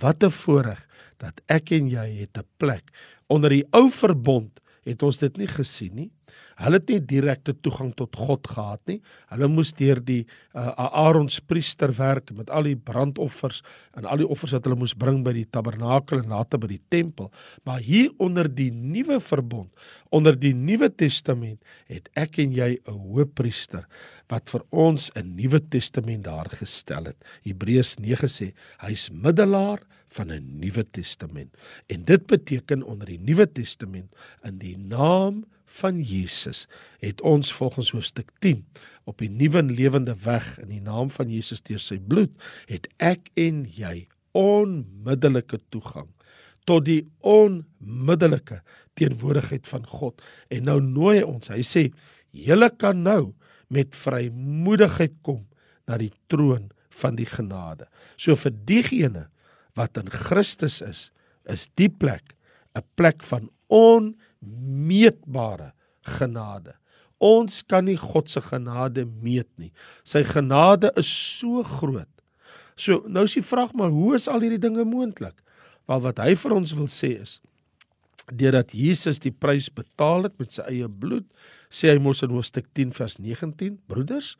Wat 0.00 0.22
'n 0.24 0.30
voorreg 0.30 0.86
dat 1.18 1.40
ek 1.46 1.70
en 1.70 1.88
jy 1.88 2.20
het 2.20 2.38
'n 2.38 2.46
plek 2.56 2.90
onder 3.26 3.50
die 3.50 3.66
ou 3.70 3.90
verbond 3.90 4.60
het 4.84 5.02
ons 5.02 5.18
dit 5.18 5.36
nie 5.36 5.48
gesien 5.48 5.94
nie. 5.94 6.10
Hulle 6.58 6.80
het 6.80 6.90
nie 6.90 6.98
direkte 7.06 7.54
toegang 7.54 7.92
tot 7.98 8.16
God 8.18 8.48
gehad 8.50 8.80
nie. 8.90 8.98
Hulle 9.30 9.48
moes 9.52 9.70
deur 9.78 10.00
die 10.02 10.24
uh, 10.24 10.72
Aaron 10.74 11.28
se 11.30 11.42
priester 11.46 11.92
werk 11.94 12.32
met 12.34 12.50
al 12.50 12.66
die 12.66 12.76
brandoffers 12.76 13.62
en 13.98 14.08
al 14.08 14.22
die 14.22 14.26
offers 14.26 14.56
wat 14.56 14.66
hulle 14.66 14.78
moes 14.80 14.96
bring 14.98 15.22
by 15.26 15.36
die 15.36 15.46
tabernakel 15.46 16.22
en 16.22 16.34
later 16.34 16.58
by 16.58 16.72
die 16.72 16.82
tempel. 16.90 17.30
Maar 17.68 17.82
hier 17.84 18.10
onder 18.18 18.50
die 18.50 18.70
nuwe 18.74 19.20
verbond, 19.22 19.70
onder 20.10 20.34
die 20.38 20.54
nuwe 20.56 20.90
testament, 20.90 21.62
het 21.86 22.10
ek 22.18 22.40
en 22.42 22.52
jy 22.56 22.78
'n 22.78 22.98
hoëpriester 23.06 23.86
wat 24.28 24.50
vir 24.50 24.62
ons 24.70 25.10
'n 25.14 25.36
nuwe 25.36 25.60
testament 25.60 26.24
daar 26.24 26.48
gestel 26.50 27.04
het. 27.04 27.16
Hebreërs 27.44 27.98
9 27.98 28.28
sê 28.28 28.52
hy's 28.78 29.10
middelaar 29.10 29.80
van 30.08 30.32
'n 30.32 30.58
nuwe 30.60 30.84
testament. 30.90 31.54
En 31.86 32.04
dit 32.04 32.26
beteken 32.26 32.82
onder 32.82 33.06
die 33.06 33.20
nuwe 33.20 33.46
testament 33.46 34.12
in 34.42 34.58
die 34.58 34.76
naam 34.76 35.44
van 35.80 36.00
Jesus 36.02 36.66
het 37.02 37.20
ons 37.20 37.52
volgens 37.52 37.90
hoofstuk 37.94 38.30
10 38.44 38.64
op 39.08 39.18
die 39.22 39.30
nuwe 39.30 39.62
en 39.62 39.72
lewende 39.72 40.16
weg 40.24 40.58
in 40.62 40.68
die 40.72 40.84
naam 40.84 41.10
van 41.10 41.30
Jesus 41.32 41.62
deur 41.62 41.82
sy 41.82 41.98
bloed 41.98 42.32
het 42.68 42.88
ek 42.98 43.30
en 43.40 43.64
jy 43.76 44.08
onmiddellike 44.36 45.60
toegang 45.72 46.08
tot 46.68 46.84
die 46.84 47.02
onmiddellike 47.24 48.60
teenwoordigheid 48.98 49.68
van 49.70 49.86
God. 49.88 50.20
En 50.52 50.66
nou 50.68 50.80
nooi 50.84 51.22
ons. 51.24 51.48
Hy 51.48 51.62
sê 51.64 51.88
julle 52.34 52.68
kan 52.80 53.00
nou 53.06 53.32
met 53.72 53.96
vrymoedigheid 53.96 55.16
kom 55.24 55.46
na 55.88 55.96
die 56.00 56.12
troon 56.32 56.68
van 57.00 57.16
die 57.16 57.28
genade. 57.28 57.86
So 58.20 58.36
vir 58.36 58.52
diegene 58.68 59.28
wat 59.78 60.00
in 60.00 60.10
Christus 60.12 60.82
is 60.84 61.08
is 61.48 61.68
die 61.80 61.88
plek 61.88 62.34
'n 62.76 62.84
plek 62.96 63.22
van 63.24 63.48
on 63.72 64.14
meetbare 64.42 65.72
genade. 66.18 66.76
Ons 67.18 67.64
kan 67.66 67.88
nie 67.88 67.98
God 67.98 68.30
se 68.30 68.40
genade 68.44 69.04
meet 69.22 69.48
nie. 69.58 69.72
Sy 70.06 70.22
genade 70.26 70.92
is 71.00 71.08
so 71.10 71.64
groot. 71.66 72.10
So 72.78 73.02
nou 73.10 73.26
is 73.26 73.34
die 73.34 73.44
vraag 73.44 73.74
maar 73.74 73.90
hoe 73.90 74.14
is 74.14 74.28
al 74.30 74.44
hierdie 74.44 74.62
dinge 74.62 74.86
moontlik? 74.86 75.34
Wel 75.90 76.04
wat 76.04 76.20
hy 76.22 76.34
vir 76.38 76.54
ons 76.54 76.74
wil 76.78 76.90
sê 76.92 77.16
is 77.18 77.38
deurdat 78.28 78.74
Jesus 78.76 79.22
die 79.24 79.32
prys 79.32 79.70
betaal 79.72 80.26
het 80.26 80.34
met 80.36 80.52
sy 80.52 80.64
eie 80.68 80.88
bloed, 80.88 81.24
sê 81.72 81.88
hy 81.94 82.00
mos 82.02 82.20
in 82.20 82.34
hoofstuk 82.34 82.66
10 82.76 82.90
vers 82.92 83.16
19, 83.16 83.78
broeders, 83.88 84.34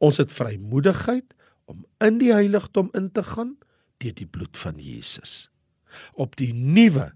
ons 0.00 0.16
het 0.20 0.32
vrymoedigheid 0.32 1.34
om 1.68 1.84
in 2.04 2.16
die 2.20 2.32
heiligdom 2.32 2.88
in 2.96 3.10
te 3.12 3.24
gaan 3.26 3.56
deur 4.00 4.16
die 4.16 4.28
bloed 4.28 4.56
van 4.60 4.80
Jesus 4.80 5.46
op 6.20 6.34
die 6.36 6.52
nuwe 6.52 7.10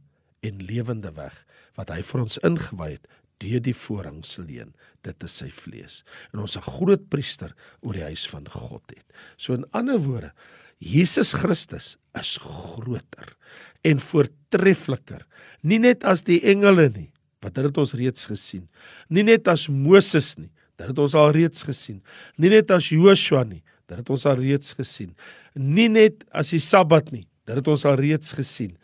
en 0.46 0.62
lewende 0.64 1.12
weg 1.16 1.34
wat 1.78 1.90
hy 1.90 2.02
vir 2.02 2.20
ons 2.20 2.38
ingewy 2.46 2.92
het 2.96 3.06
deur 3.40 3.62
die 3.64 3.76
voorhangsleen 3.76 4.74
dit 5.06 5.24
is 5.24 5.36
sy 5.40 5.48
vlees. 5.54 6.02
En 6.32 6.42
ons 6.44 6.56
'n 6.56 6.60
groot 6.60 7.08
priester 7.08 7.54
oor 7.80 7.94
die 7.94 8.04
huis 8.04 8.26
van 8.28 8.46
God 8.48 8.82
het. 8.88 9.06
So 9.36 9.54
in 9.54 9.64
ander 9.72 9.98
woorde 9.98 10.32
Jesus 10.80 11.32
Christus 11.32 11.96
is 12.16 12.38
groter 12.40 13.36
en 13.84 14.00
voortreffliker. 14.00 15.26
Nie 15.62 15.78
net 15.78 16.04
as 16.04 16.24
die 16.24 16.40
engele 16.40 16.88
nie 16.88 17.10
wat 17.40 17.54
dit 17.54 17.64
het 17.64 17.78
ons 17.78 17.94
reeds 17.94 18.26
gesien. 18.26 18.68
Nie 19.08 19.22
net 19.22 19.48
as 19.48 19.68
Moses 19.68 20.36
nie 20.38 20.50
dit 20.80 20.88
het 20.88 20.98
ons 20.98 21.14
al 21.14 21.32
reeds 21.32 21.62
gesien. 21.62 22.00
Nie 22.38 22.48
net 22.48 22.70
as 22.70 22.88
Joshua 22.88 23.44
nie 23.44 23.62
dit 23.88 23.98
het 23.98 24.10
ons 24.10 24.26
al 24.26 24.36
reeds 24.36 24.72
gesien. 24.72 25.14
Nie 25.54 25.88
net 25.88 26.24
as 26.32 26.50
die 26.50 26.60
Sabbat 26.60 27.12
nie 27.12 27.26
dit 27.46 27.56
het 27.56 27.68
ons 27.68 27.84
al 27.84 27.96
reeds 27.96 28.32
gesien. 28.32 28.76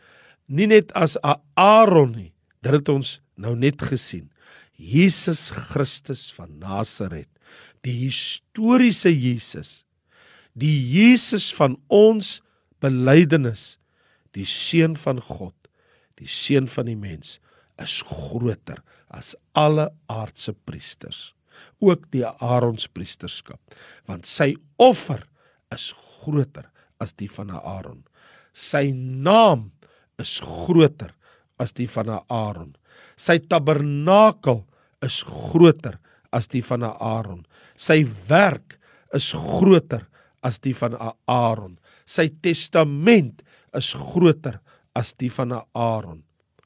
Nie 0.49 0.67
net 0.67 0.93
as 0.93 1.17
Aaron 1.55 2.13
nie 2.13 2.33
Dit 2.67 2.81
het 2.81 2.89
ons 2.91 3.11
nou 3.39 3.53
net 3.55 3.79
gesien. 3.87 4.27
Jesus 4.75 5.53
Christus 5.55 6.33
van 6.35 6.59
Nasaret, 6.59 7.29
die 7.87 7.95
historiese 7.95 9.13
Jesus, 9.15 9.85
die 10.59 10.75
Jesus 10.91 11.53
van 11.55 11.77
ons 11.87 12.41
belydenis, 12.83 13.77
die 14.35 14.49
seun 14.51 14.97
van 14.99 15.23
God, 15.23 15.55
die 16.19 16.27
seun 16.27 16.67
van 16.67 16.91
die 16.91 16.99
mens, 16.99 17.39
is 17.79 18.01
groter 18.09 18.83
as 19.15 19.37
alle 19.55 19.87
aardse 20.11 20.57
priesters, 20.67 21.37
ook 21.79 22.09
die 22.11 22.27
Aarons 22.27 22.89
priesterskap, 22.91 23.61
want 24.11 24.27
sy 24.27 24.57
offer 24.83 25.23
is 25.71 25.93
groter 26.19 26.67
as 26.99 27.15
die 27.15 27.31
van 27.31 27.55
Aaron. 27.55 28.03
Sy 28.51 28.91
naam 28.91 29.71
is 30.19 30.41
groter 30.43 31.15
as 31.63 31.73
die 31.77 31.89
van 31.89 32.11
Aaron. 32.29 32.75
Sy 33.17 33.39
tabernakel 33.49 34.65
is 35.05 35.23
groter 35.27 35.99
as 36.35 36.51
die 36.53 36.63
van 36.65 36.85
Aaron. 36.85 37.45
Sy 37.77 38.03
werk 38.29 38.77
is 39.17 39.31
groter 39.33 40.07
as 40.45 40.61
die 40.63 40.75
van 40.77 40.97
Aaron. 41.27 41.77
Sy 42.07 42.29
testament 42.45 43.43
is 43.77 43.93
groter 43.97 44.61
as 44.97 45.15
die 45.21 45.31
van 45.33 45.55
Aaron. 45.75 46.23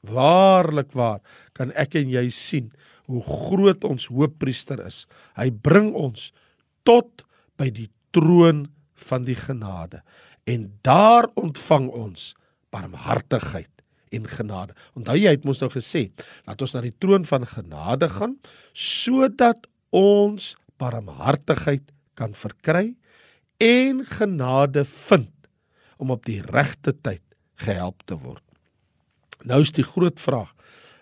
Waarlik 0.07 0.95
waar 0.97 1.21
kan 1.57 1.73
ek 1.77 1.97
en 1.99 2.11
jy 2.11 2.27
sien 2.33 2.71
hoe 3.11 3.21
groot 3.25 3.83
ons 3.87 4.07
Hoëpriester 4.11 4.79
is. 4.85 5.05
Hy 5.35 5.49
bring 5.51 5.91
ons 5.97 6.31
tot 6.87 7.25
by 7.59 7.69
die 7.73 7.89
troon 8.15 8.65
van 9.09 9.25
die 9.27 9.37
genade 9.37 10.01
en 10.49 10.71
daar 10.85 11.27
ontvang 11.37 11.89
ons 11.93 12.31
barmhartigheid 12.73 13.69
en 14.11 14.27
genade. 14.27 14.75
Onthou 14.97 15.17
jy 15.19 15.33
het 15.35 15.45
mos 15.47 15.61
nou 15.63 15.69
gesê 15.73 16.09
dat 16.45 16.61
ons 16.61 16.75
na 16.75 16.83
die 16.85 16.95
troon 16.99 17.25
van 17.27 17.47
genade 17.47 18.09
gaan 18.11 18.37
sodat 18.77 19.67
ons 19.95 20.53
barmhartigheid 20.81 21.91
kan 22.19 22.33
verkry 22.37 22.93
en 23.61 24.05
genade 24.07 24.85
vind 24.85 25.31
om 26.01 26.13
op 26.13 26.25
die 26.25 26.41
regte 26.41 26.93
tyd 27.05 27.23
gehelp 27.61 28.01
te 28.09 28.17
word. 28.17 28.43
Nou 29.45 29.61
is 29.61 29.73
die 29.73 29.85
groot 29.85 30.19
vraag: 30.21 30.49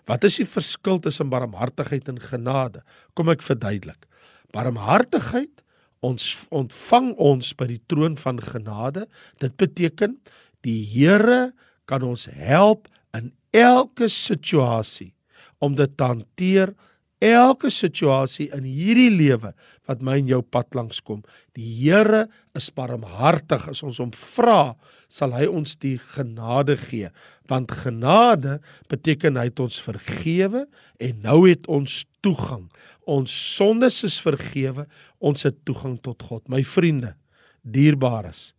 Wat 0.08 0.24
is 0.28 0.40
die 0.40 0.48
verskil 0.48 1.00
tussen 1.00 1.32
barmhartigheid 1.32 2.08
en 2.08 2.20
genade? 2.20 2.84
Kom 3.16 3.32
ek 3.32 3.44
verduidelik. 3.44 4.06
Barmhartigheid 4.52 5.62
ons 6.04 6.24
ontvang 6.48 7.12
ons 7.20 7.52
by 7.56 7.68
die 7.74 7.82
troon 7.88 8.16
van 8.20 8.40
genade. 8.40 9.06
Dit 9.40 9.56
beteken 9.60 10.16
die 10.64 10.80
Here 10.88 11.52
kan 11.88 12.04
ons 12.06 12.28
help 12.32 12.88
in 13.16 13.32
elke 13.56 14.08
situasie 14.08 15.12
om 15.60 15.74
dit 15.76 15.96
te 15.96 16.06
hanteer 16.06 16.74
elke 17.20 17.68
situasie 17.70 18.48
in 18.56 18.64
hierdie 18.64 19.10
lewe 19.12 19.52
wat 19.88 20.00
my 20.04 20.16
en 20.20 20.30
jou 20.30 20.40
pad 20.42 20.74
langs 20.74 21.02
kom. 21.04 21.20
Die 21.56 21.68
Here 21.82 22.26
is 22.56 22.70
barmhartig 22.72 23.66
as 23.68 23.82
ons 23.84 24.00
hom 24.00 24.12
vra, 24.16 24.74
sal 25.12 25.34
hy 25.36 25.46
ons 25.50 25.76
die 25.82 25.98
genade 26.16 26.78
gee. 26.80 27.10
Want 27.50 27.74
genade 27.84 28.58
beteken 28.90 29.36
hy 29.36 29.48
het 29.50 29.60
ons 29.60 29.80
vergewe 29.82 30.64
en 31.02 31.20
nou 31.24 31.42
het 31.48 31.68
ons 31.68 32.04
toegang. 32.24 32.68
Ons 33.10 33.34
sondes 33.56 34.00
is 34.06 34.20
vergewe, 34.22 34.86
ons 35.18 35.44
het 35.44 35.58
toegang 35.68 35.98
tot 36.00 36.22
God. 36.22 36.46
My 36.48 36.62
vriende, 36.64 37.16
dierbares, 37.60 38.52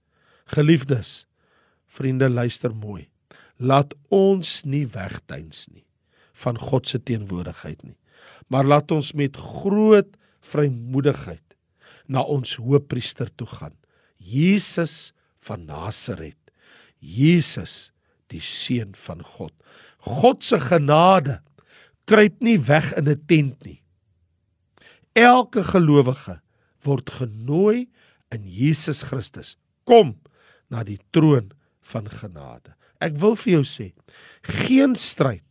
geliefdes, 0.53 1.23
vriende 1.87 2.29
luister 2.29 2.75
mooi. 2.75 3.10
Laat 3.61 3.93
ons 4.09 4.61
nie 4.65 4.87
wegduins 4.89 5.67
nie 5.69 5.85
van 6.41 6.57
God 6.57 6.89
se 6.89 6.97
teenwoordigheid 6.97 7.83
nie 7.85 7.97
maar 8.51 8.67
laat 8.67 8.91
ons 8.91 9.13
met 9.15 9.37
groot 9.37 10.09
vrymoedigheid 10.51 11.55
na 12.11 12.23
ons 12.27 12.57
hoëpriester 12.59 13.29
toe 13.39 13.47
gaan. 13.47 13.75
Jesus 14.17 15.13
van 15.45 15.63
Nasaret. 15.69 16.37
Jesus 16.99 17.93
die 18.31 18.43
seun 18.43 18.91
van 19.07 19.23
God. 19.23 19.53
God 20.03 20.43
se 20.43 20.59
genade 20.59 21.39
kruip 22.09 22.41
nie 22.43 22.59
weg 22.59 22.91
in 22.99 23.07
'n 23.07 23.23
tent 23.25 23.63
nie. 23.63 23.79
Elke 25.15 25.63
gelowige 25.63 26.41
word 26.83 27.09
genooi 27.09 27.87
in 28.31 28.43
Jesus 28.43 29.03
Christus. 29.03 29.57
Kom 29.83 30.19
na 30.69 30.83
die 30.83 30.99
troon 31.11 31.51
van 31.81 32.09
genade. 32.09 32.75
Ek 33.01 33.17
wil 33.21 33.35
vir 33.43 33.57
jou 33.57 33.63
sê, 33.65 33.87
geen 34.63 34.93
stryd 34.99 35.45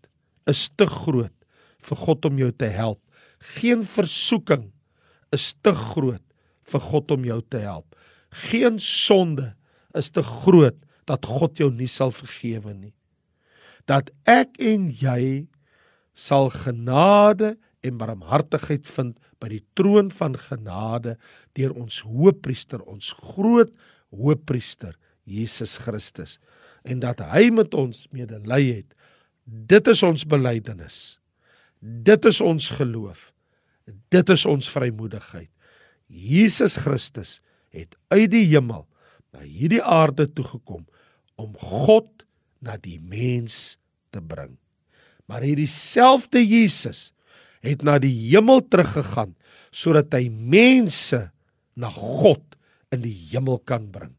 is 0.50 0.68
te 0.78 0.86
groot 0.86 1.34
vir 1.86 2.02
God 2.04 2.28
om 2.28 2.38
jou 2.38 2.50
te 2.52 2.68
help. 2.72 3.00
Geen 3.56 3.82
versoeking 3.86 4.68
is 5.34 5.52
te 5.64 5.72
groot 5.74 6.24
vir 6.70 6.84
God 6.90 7.14
om 7.16 7.24
jou 7.26 7.40
te 7.50 7.62
help. 7.62 7.96
Geen 8.50 8.78
sonde 8.82 9.54
is 9.96 10.10
te 10.14 10.22
groot 10.22 10.76
dat 11.10 11.26
God 11.26 11.58
jou 11.58 11.70
nie 11.74 11.90
sal 11.90 12.12
vergewe 12.14 12.74
nie. 12.74 12.94
Dat 13.88 14.12
ek 14.28 14.54
en 14.62 14.90
jy 15.00 15.48
sal 16.14 16.50
genade 16.52 17.56
en 17.82 17.98
barmhartigheid 17.98 18.86
vind 18.86 19.16
by 19.40 19.48
die 19.54 19.64
troon 19.78 20.10
van 20.12 20.36
genade 20.38 21.16
deur 21.56 21.72
ons 21.80 22.02
hoëpriester, 22.04 22.82
ons 22.84 23.14
groot 23.32 23.72
hoëpriester 24.12 24.94
Jesus 25.24 25.78
Christus 25.80 26.36
en 26.82 27.00
dat 27.02 27.20
hy 27.32 27.48
met 27.54 27.74
ons 27.76 28.06
medelee 28.14 28.80
het. 28.80 28.94
Dit 29.44 29.88
is 29.90 30.02
ons 30.06 30.24
belydenis. 30.28 31.18
Dit 31.80 32.24
is 32.28 32.40
ons 32.44 32.70
geloof. 32.76 33.30
Dit 34.12 34.30
is 34.30 34.44
ons 34.46 34.70
vrymoedigheid. 34.70 35.50
Jesus 36.10 36.76
Christus 36.82 37.38
het 37.74 37.94
uit 38.10 38.30
die 38.32 38.46
hemel 38.50 38.84
na 39.30 39.44
hierdie 39.46 39.82
aarde 39.82 40.26
toe 40.26 40.44
gekom 40.44 40.84
om 41.38 41.54
God 41.58 42.08
na 42.60 42.76
die 42.82 42.98
mens 43.00 43.78
te 44.12 44.20
bring. 44.20 44.56
Maar 45.30 45.46
hierdie 45.46 45.70
selfde 45.70 46.42
Jesus 46.42 47.10
het 47.64 47.84
na 47.86 47.98
die 48.02 48.12
hemel 48.32 48.62
teruggegaan 48.66 49.36
sodat 49.70 50.10
hy 50.16 50.26
mense 50.28 51.28
na 51.78 51.90
God 51.94 52.42
in 52.90 53.04
die 53.04 53.14
hemel 53.30 53.60
kan 53.62 53.86
bring. 53.94 54.12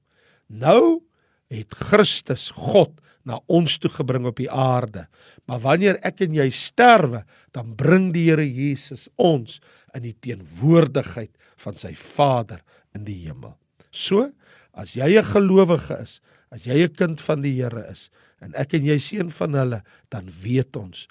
Nou 0.47 1.03
het 1.51 1.75
Christus 1.75 2.49
God 2.55 2.97
na 3.27 3.37
ons 3.51 3.77
toe 3.81 3.91
gebring 3.93 4.25
op 4.29 4.39
die 4.39 4.49
aarde. 4.49 5.05
Maar 5.45 5.61
wanneer 5.65 5.99
ek 6.07 6.23
en 6.25 6.35
jy 6.39 6.47
sterwe, 6.55 7.23
dan 7.53 7.75
bring 7.77 8.09
die 8.15 8.29
Here 8.29 8.45
Jesus 8.45 9.09
ons 9.21 9.59
in 9.93 10.07
die 10.07 10.15
teenwoordigheid 10.23 11.31
van 11.61 11.77
sy 11.77 11.93
Vader 11.93 12.63
in 12.97 13.05
die 13.05 13.19
hemel. 13.27 13.57
So, 13.91 14.31
as 14.73 14.95
jy 14.95 15.19
'n 15.19 15.31
gelowige 15.35 16.01
is, 16.01 16.21
as 16.49 16.65
jy 16.65 16.83
'n 16.83 16.95
kind 16.95 17.21
van 17.21 17.41
die 17.41 17.55
Here 17.61 17.85
is 17.91 18.09
en 18.41 18.55
ek 18.55 18.73
en 18.73 18.85
jy 18.85 18.97
seën 18.97 19.29
van 19.29 19.53
hulle, 19.53 19.83
dan 20.09 20.31
weet 20.41 20.75
ons 20.75 21.07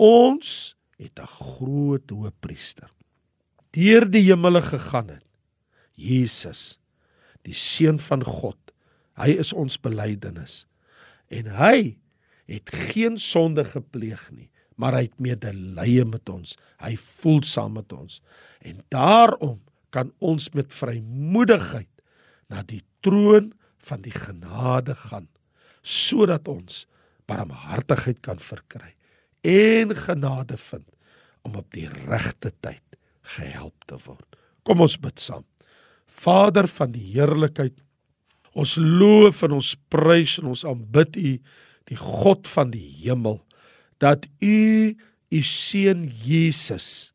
ons 0.00 0.74
het 0.96 1.18
'n 1.18 1.26
groot 1.26 2.10
hoëpriester. 2.10 2.88
Deur 3.72 4.08
die 4.08 4.22
hemele 4.22 4.62
gegaan 4.62 5.08
het. 5.08 5.24
Jesus, 5.94 6.80
die 7.42 7.54
seun 7.54 7.98
van 7.98 8.24
God. 8.24 8.69
Hy 9.20 9.36
is 9.42 9.52
ons 9.52 9.76
belydenis. 9.80 10.64
En 11.30 11.50
hy 11.60 11.96
het 12.50 12.72
geen 12.90 13.18
sonde 13.20 13.64
gepleeg 13.68 14.24
nie 14.34 14.50
maar 14.80 14.96
hy 14.96 15.06
het 15.08 15.18
medelee 15.20 16.04
met 16.08 16.28
ons. 16.32 16.56
Hy 16.80 16.94
voel 17.20 17.42
saam 17.44 17.76
met 17.76 17.92
ons. 17.92 18.20
En 18.64 18.80
daarom 18.92 19.58
kan 19.92 20.12
ons 20.24 20.46
met 20.56 20.72
vrymoedigheid 20.72 21.90
na 22.50 22.64
die 22.66 22.82
troon 23.04 23.52
van 23.84 24.04
die 24.04 24.14
genade 24.14 24.96
gaan 25.08 25.28
sodat 25.80 26.48
ons 26.50 26.84
barmhartigheid 27.30 28.18
kan 28.20 28.40
verkry 28.42 28.90
en 29.48 29.94
genade 29.96 30.58
vind 30.60 30.84
om 31.48 31.56
op 31.56 31.70
die 31.72 31.86
regte 32.04 32.52
tyd 32.60 32.98
gehelp 33.36 33.86
te 33.88 33.96
word. 34.04 34.36
Kom 34.68 34.84
ons 34.84 34.98
bid 35.00 35.22
saam. 35.22 35.46
Vader 36.04 36.68
van 36.68 36.92
die 36.92 37.06
heerlikheid 37.14 37.78
Ons 38.58 38.74
loof 38.78 39.44
en 39.46 39.58
ons 39.60 39.74
prys 39.92 40.38
en 40.40 40.50
ons 40.50 40.64
aanbid 40.66 41.18
U, 41.20 41.32
die 41.90 41.98
God 41.98 42.48
van 42.50 42.72
die 42.74 42.86
hemel, 43.04 43.38
dat 44.02 44.26
U 44.42 44.94
U 45.30 45.40
seun 45.46 46.08
Jesus, 46.24 47.12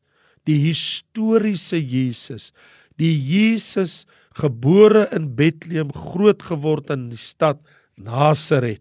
die 0.48 0.56
historiese 0.62 1.76
Jesus, 1.76 2.52
die 2.96 3.12
Jesus 3.12 4.06
gebore 4.36 5.04
in 5.12 5.28
Bethlehem, 5.36 5.90
groot 5.92 6.44
geword 6.48 6.92
in 6.94 7.10
die 7.10 7.20
stad 7.20 7.60
Nasaret. 8.00 8.80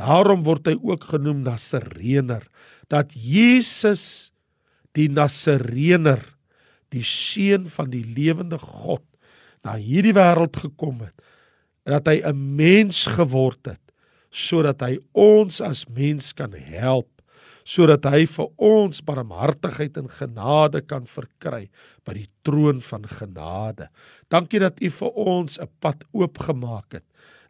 Daarom 0.00 0.46
word 0.46 0.70
hy 0.70 0.76
ook 0.80 1.10
genoem 1.12 1.42
Nasarener, 1.44 2.46
dat 2.88 3.12
Jesus 3.12 4.30
die 4.96 5.10
Nasarener, 5.12 6.22
die 6.90 7.04
seun 7.04 7.68
van 7.70 7.92
die 7.92 8.04
lewende 8.16 8.58
God, 8.60 9.04
na 9.60 9.76
hierdie 9.76 10.16
wêreld 10.16 10.56
gekom 10.56 11.04
het 11.04 11.12
dat 11.84 12.06
hy 12.06 12.20
'n 12.22 12.56
mens 12.56 13.06
geword 13.06 13.66
het 13.66 13.80
sodat 14.30 14.80
hy 14.80 14.98
ons 15.12 15.60
as 15.60 15.86
mens 15.88 16.32
kan 16.32 16.52
help 16.52 17.08
sodat 17.64 18.04
hy 18.04 18.24
vir 18.26 18.48
ons 18.56 19.02
barmhartigheid 19.06 19.96
en 20.00 20.08
genade 20.08 20.80
kan 20.86 21.06
verkry 21.06 21.68
by 22.06 22.14
die 22.16 22.28
troon 22.42 22.80
van 22.80 23.04
genade. 23.06 23.88
Dankie 24.32 24.60
dat 24.62 24.80
U 24.82 24.90
vir 24.90 25.10
ons 25.14 25.58
'n 25.58 25.68
pad 25.80 26.04
oopgemaak 26.12 26.92
het 26.92 27.04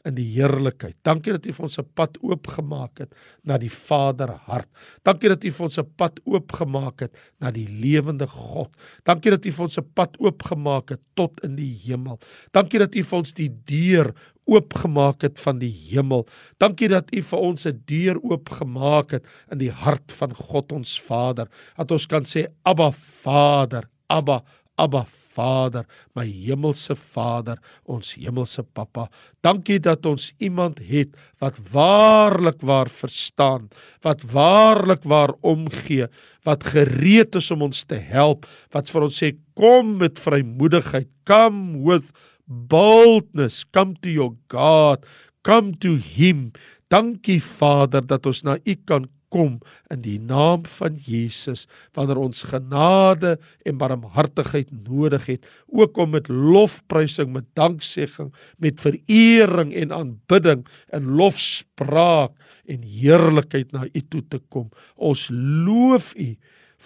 in 0.04 0.14
die 0.14 0.26
heerlikheid. 0.32 0.96
Dankie 1.06 1.32
dat 1.32 1.46
U 1.46 1.52
vir 1.52 1.64
ons 1.64 1.78
'n 1.78 1.88
pad 1.94 2.18
oopgemaak 2.22 2.98
het 2.98 3.14
na 3.44 3.58
die 3.58 3.70
Vader 3.70 4.30
hart. 4.46 4.68
Dankie 5.04 5.28
dat 5.28 5.44
U 5.44 5.50
vir 5.50 5.64
ons 5.64 5.78
'n 5.78 5.92
pad 5.96 6.20
oopgemaak 6.24 7.00
het 7.00 7.16
na 7.40 7.50
die 7.50 7.68
lewende 7.68 8.26
God. 8.26 8.70
Dankie 9.04 9.30
dat 9.30 9.44
U 9.44 9.50
vir 9.50 9.64
ons 9.64 9.78
'n 9.78 9.90
pad 9.94 10.16
oopgemaak 10.18 10.90
het 10.90 11.00
tot 11.14 11.40
in 11.44 11.56
die 11.56 11.72
hemel. 11.84 12.18
Dankie 12.52 12.78
dat 12.78 12.94
U 12.94 13.02
vir 13.02 13.18
ons 13.18 13.32
die 13.32 13.50
deur 13.64 14.14
oopgemaak 14.50 15.22
het 15.22 15.40
van 15.40 15.58
die 15.58 15.70
hemel. 15.70 16.26
Dankie 16.58 16.88
dat 16.88 17.14
U 17.14 17.22
vir 17.22 17.38
ons 17.38 17.66
'n 17.66 17.82
deur 17.86 18.16
oopgemaak 18.22 19.10
het 19.10 19.26
in 19.50 19.58
die 19.58 19.70
hart 19.70 20.12
van 20.12 20.34
God 20.34 20.72
ons 20.72 21.00
Vader. 21.00 21.48
Dat 21.76 21.90
ons 21.90 22.06
kan 22.06 22.24
sê 22.24 22.46
Abba 22.64 22.90
Vader, 22.90 23.88
Abba 24.08 24.42
Abba 24.80 25.04
Vader, 25.06 25.84
my 26.16 26.24
hemelse 26.26 26.94
Vader, 26.96 27.60
ons 27.84 28.14
hemelse 28.18 28.64
Pappa. 28.74 29.06
Dankie 29.44 29.78
dat 29.82 30.06
ons 30.08 30.30
iemand 30.42 30.80
het 30.88 31.14
wat 31.42 31.60
waarlik 31.72 32.64
waar 32.66 32.90
verstaan, 32.90 33.68
wat 34.04 34.24
waarlik 34.32 35.04
waar 35.08 35.34
omgee, 35.46 36.08
wat 36.48 36.66
gereed 36.72 37.36
is 37.38 37.50
om 37.54 37.68
ons 37.68 37.84
te 37.84 38.00
help, 38.00 38.48
wat 38.74 38.90
vir 38.90 39.06
ons 39.06 39.22
sê 39.22 39.32
kom 39.58 39.96
met 40.00 40.18
vrymoedigheid, 40.20 41.08
come 41.28 41.84
with 41.86 42.10
boldness, 42.50 43.62
come 43.70 43.94
to 44.02 44.10
your 44.10 44.34
God, 44.50 45.06
come 45.46 45.76
to 45.84 45.96
him. 45.96 46.50
Dankie 46.90 47.38
Vader 47.44 48.02
dat 48.02 48.26
ons 48.26 48.42
na 48.42 48.58
U 48.58 48.74
kan 48.88 49.06
kom 49.30 49.58
in 49.92 50.02
die 50.04 50.18
naam 50.18 50.66
van 50.78 50.98
Jesus 51.06 51.66
wanneer 51.96 52.20
ons 52.20 52.42
genade 52.50 53.36
en 53.66 53.78
barmhartigheid 53.80 54.70
nodig 54.84 55.26
het 55.30 55.48
ook 55.70 55.98
om 56.02 56.14
met 56.16 56.28
lofprysing 56.28 57.32
met 57.34 57.48
danksegging 57.58 58.32
met 58.58 58.82
verering 58.82 59.74
en 59.74 59.94
aanbidding 59.94 60.66
en 60.94 61.10
lofspraak 61.20 62.34
en 62.70 62.86
heerlikheid 62.86 63.72
na 63.72 63.86
u 63.88 64.02
toe 64.12 64.22
te 64.30 64.38
kom. 64.52 64.68
Ons 64.94 65.28
loof 65.32 66.12
u 66.14 66.34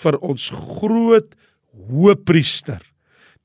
vir 0.05 0.19
ons 0.25 0.51
groot 0.79 1.35
hoëpriester 1.75 2.83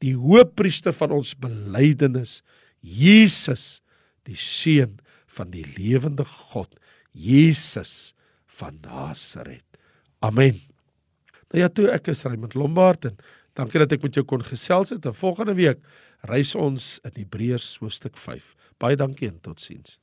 die 0.04 0.16
hoëpriester 0.16 0.96
van 0.96 1.14
ons 1.20 1.34
belydenis 1.36 2.40
Jesus 2.80 3.82
die 4.28 4.38
seun 4.40 4.98
van 5.36 5.52
die 5.52 5.66
lewende 5.76 6.26
God 6.28 6.72
Jesus 7.12 8.14
van 8.60 8.80
Nasaret. 8.84 9.66
Amen. 10.26 10.60
Nou 11.50 11.64
ja, 11.64 11.70
toe 11.72 11.88
ek 11.94 12.12
is 12.14 12.26
Raymond 12.28 12.54
Lombard 12.60 13.08
en 13.10 13.18
dankie 13.58 13.82
dat 13.82 13.96
ek 13.96 14.06
met 14.06 14.20
jou 14.20 14.26
kon 14.28 14.44
gesels 14.46 14.94
het. 14.94 15.08
En 15.08 15.16
volgende 15.16 15.56
week 15.58 15.82
reis 16.30 16.54
ons 16.56 16.92
in 17.08 17.16
Hebreërs 17.24 17.78
hoofstuk 17.82 18.20
5. 18.20 18.54
Baie 18.80 19.00
dankie 19.00 19.30
en 19.32 19.40
totsiens. 19.44 19.98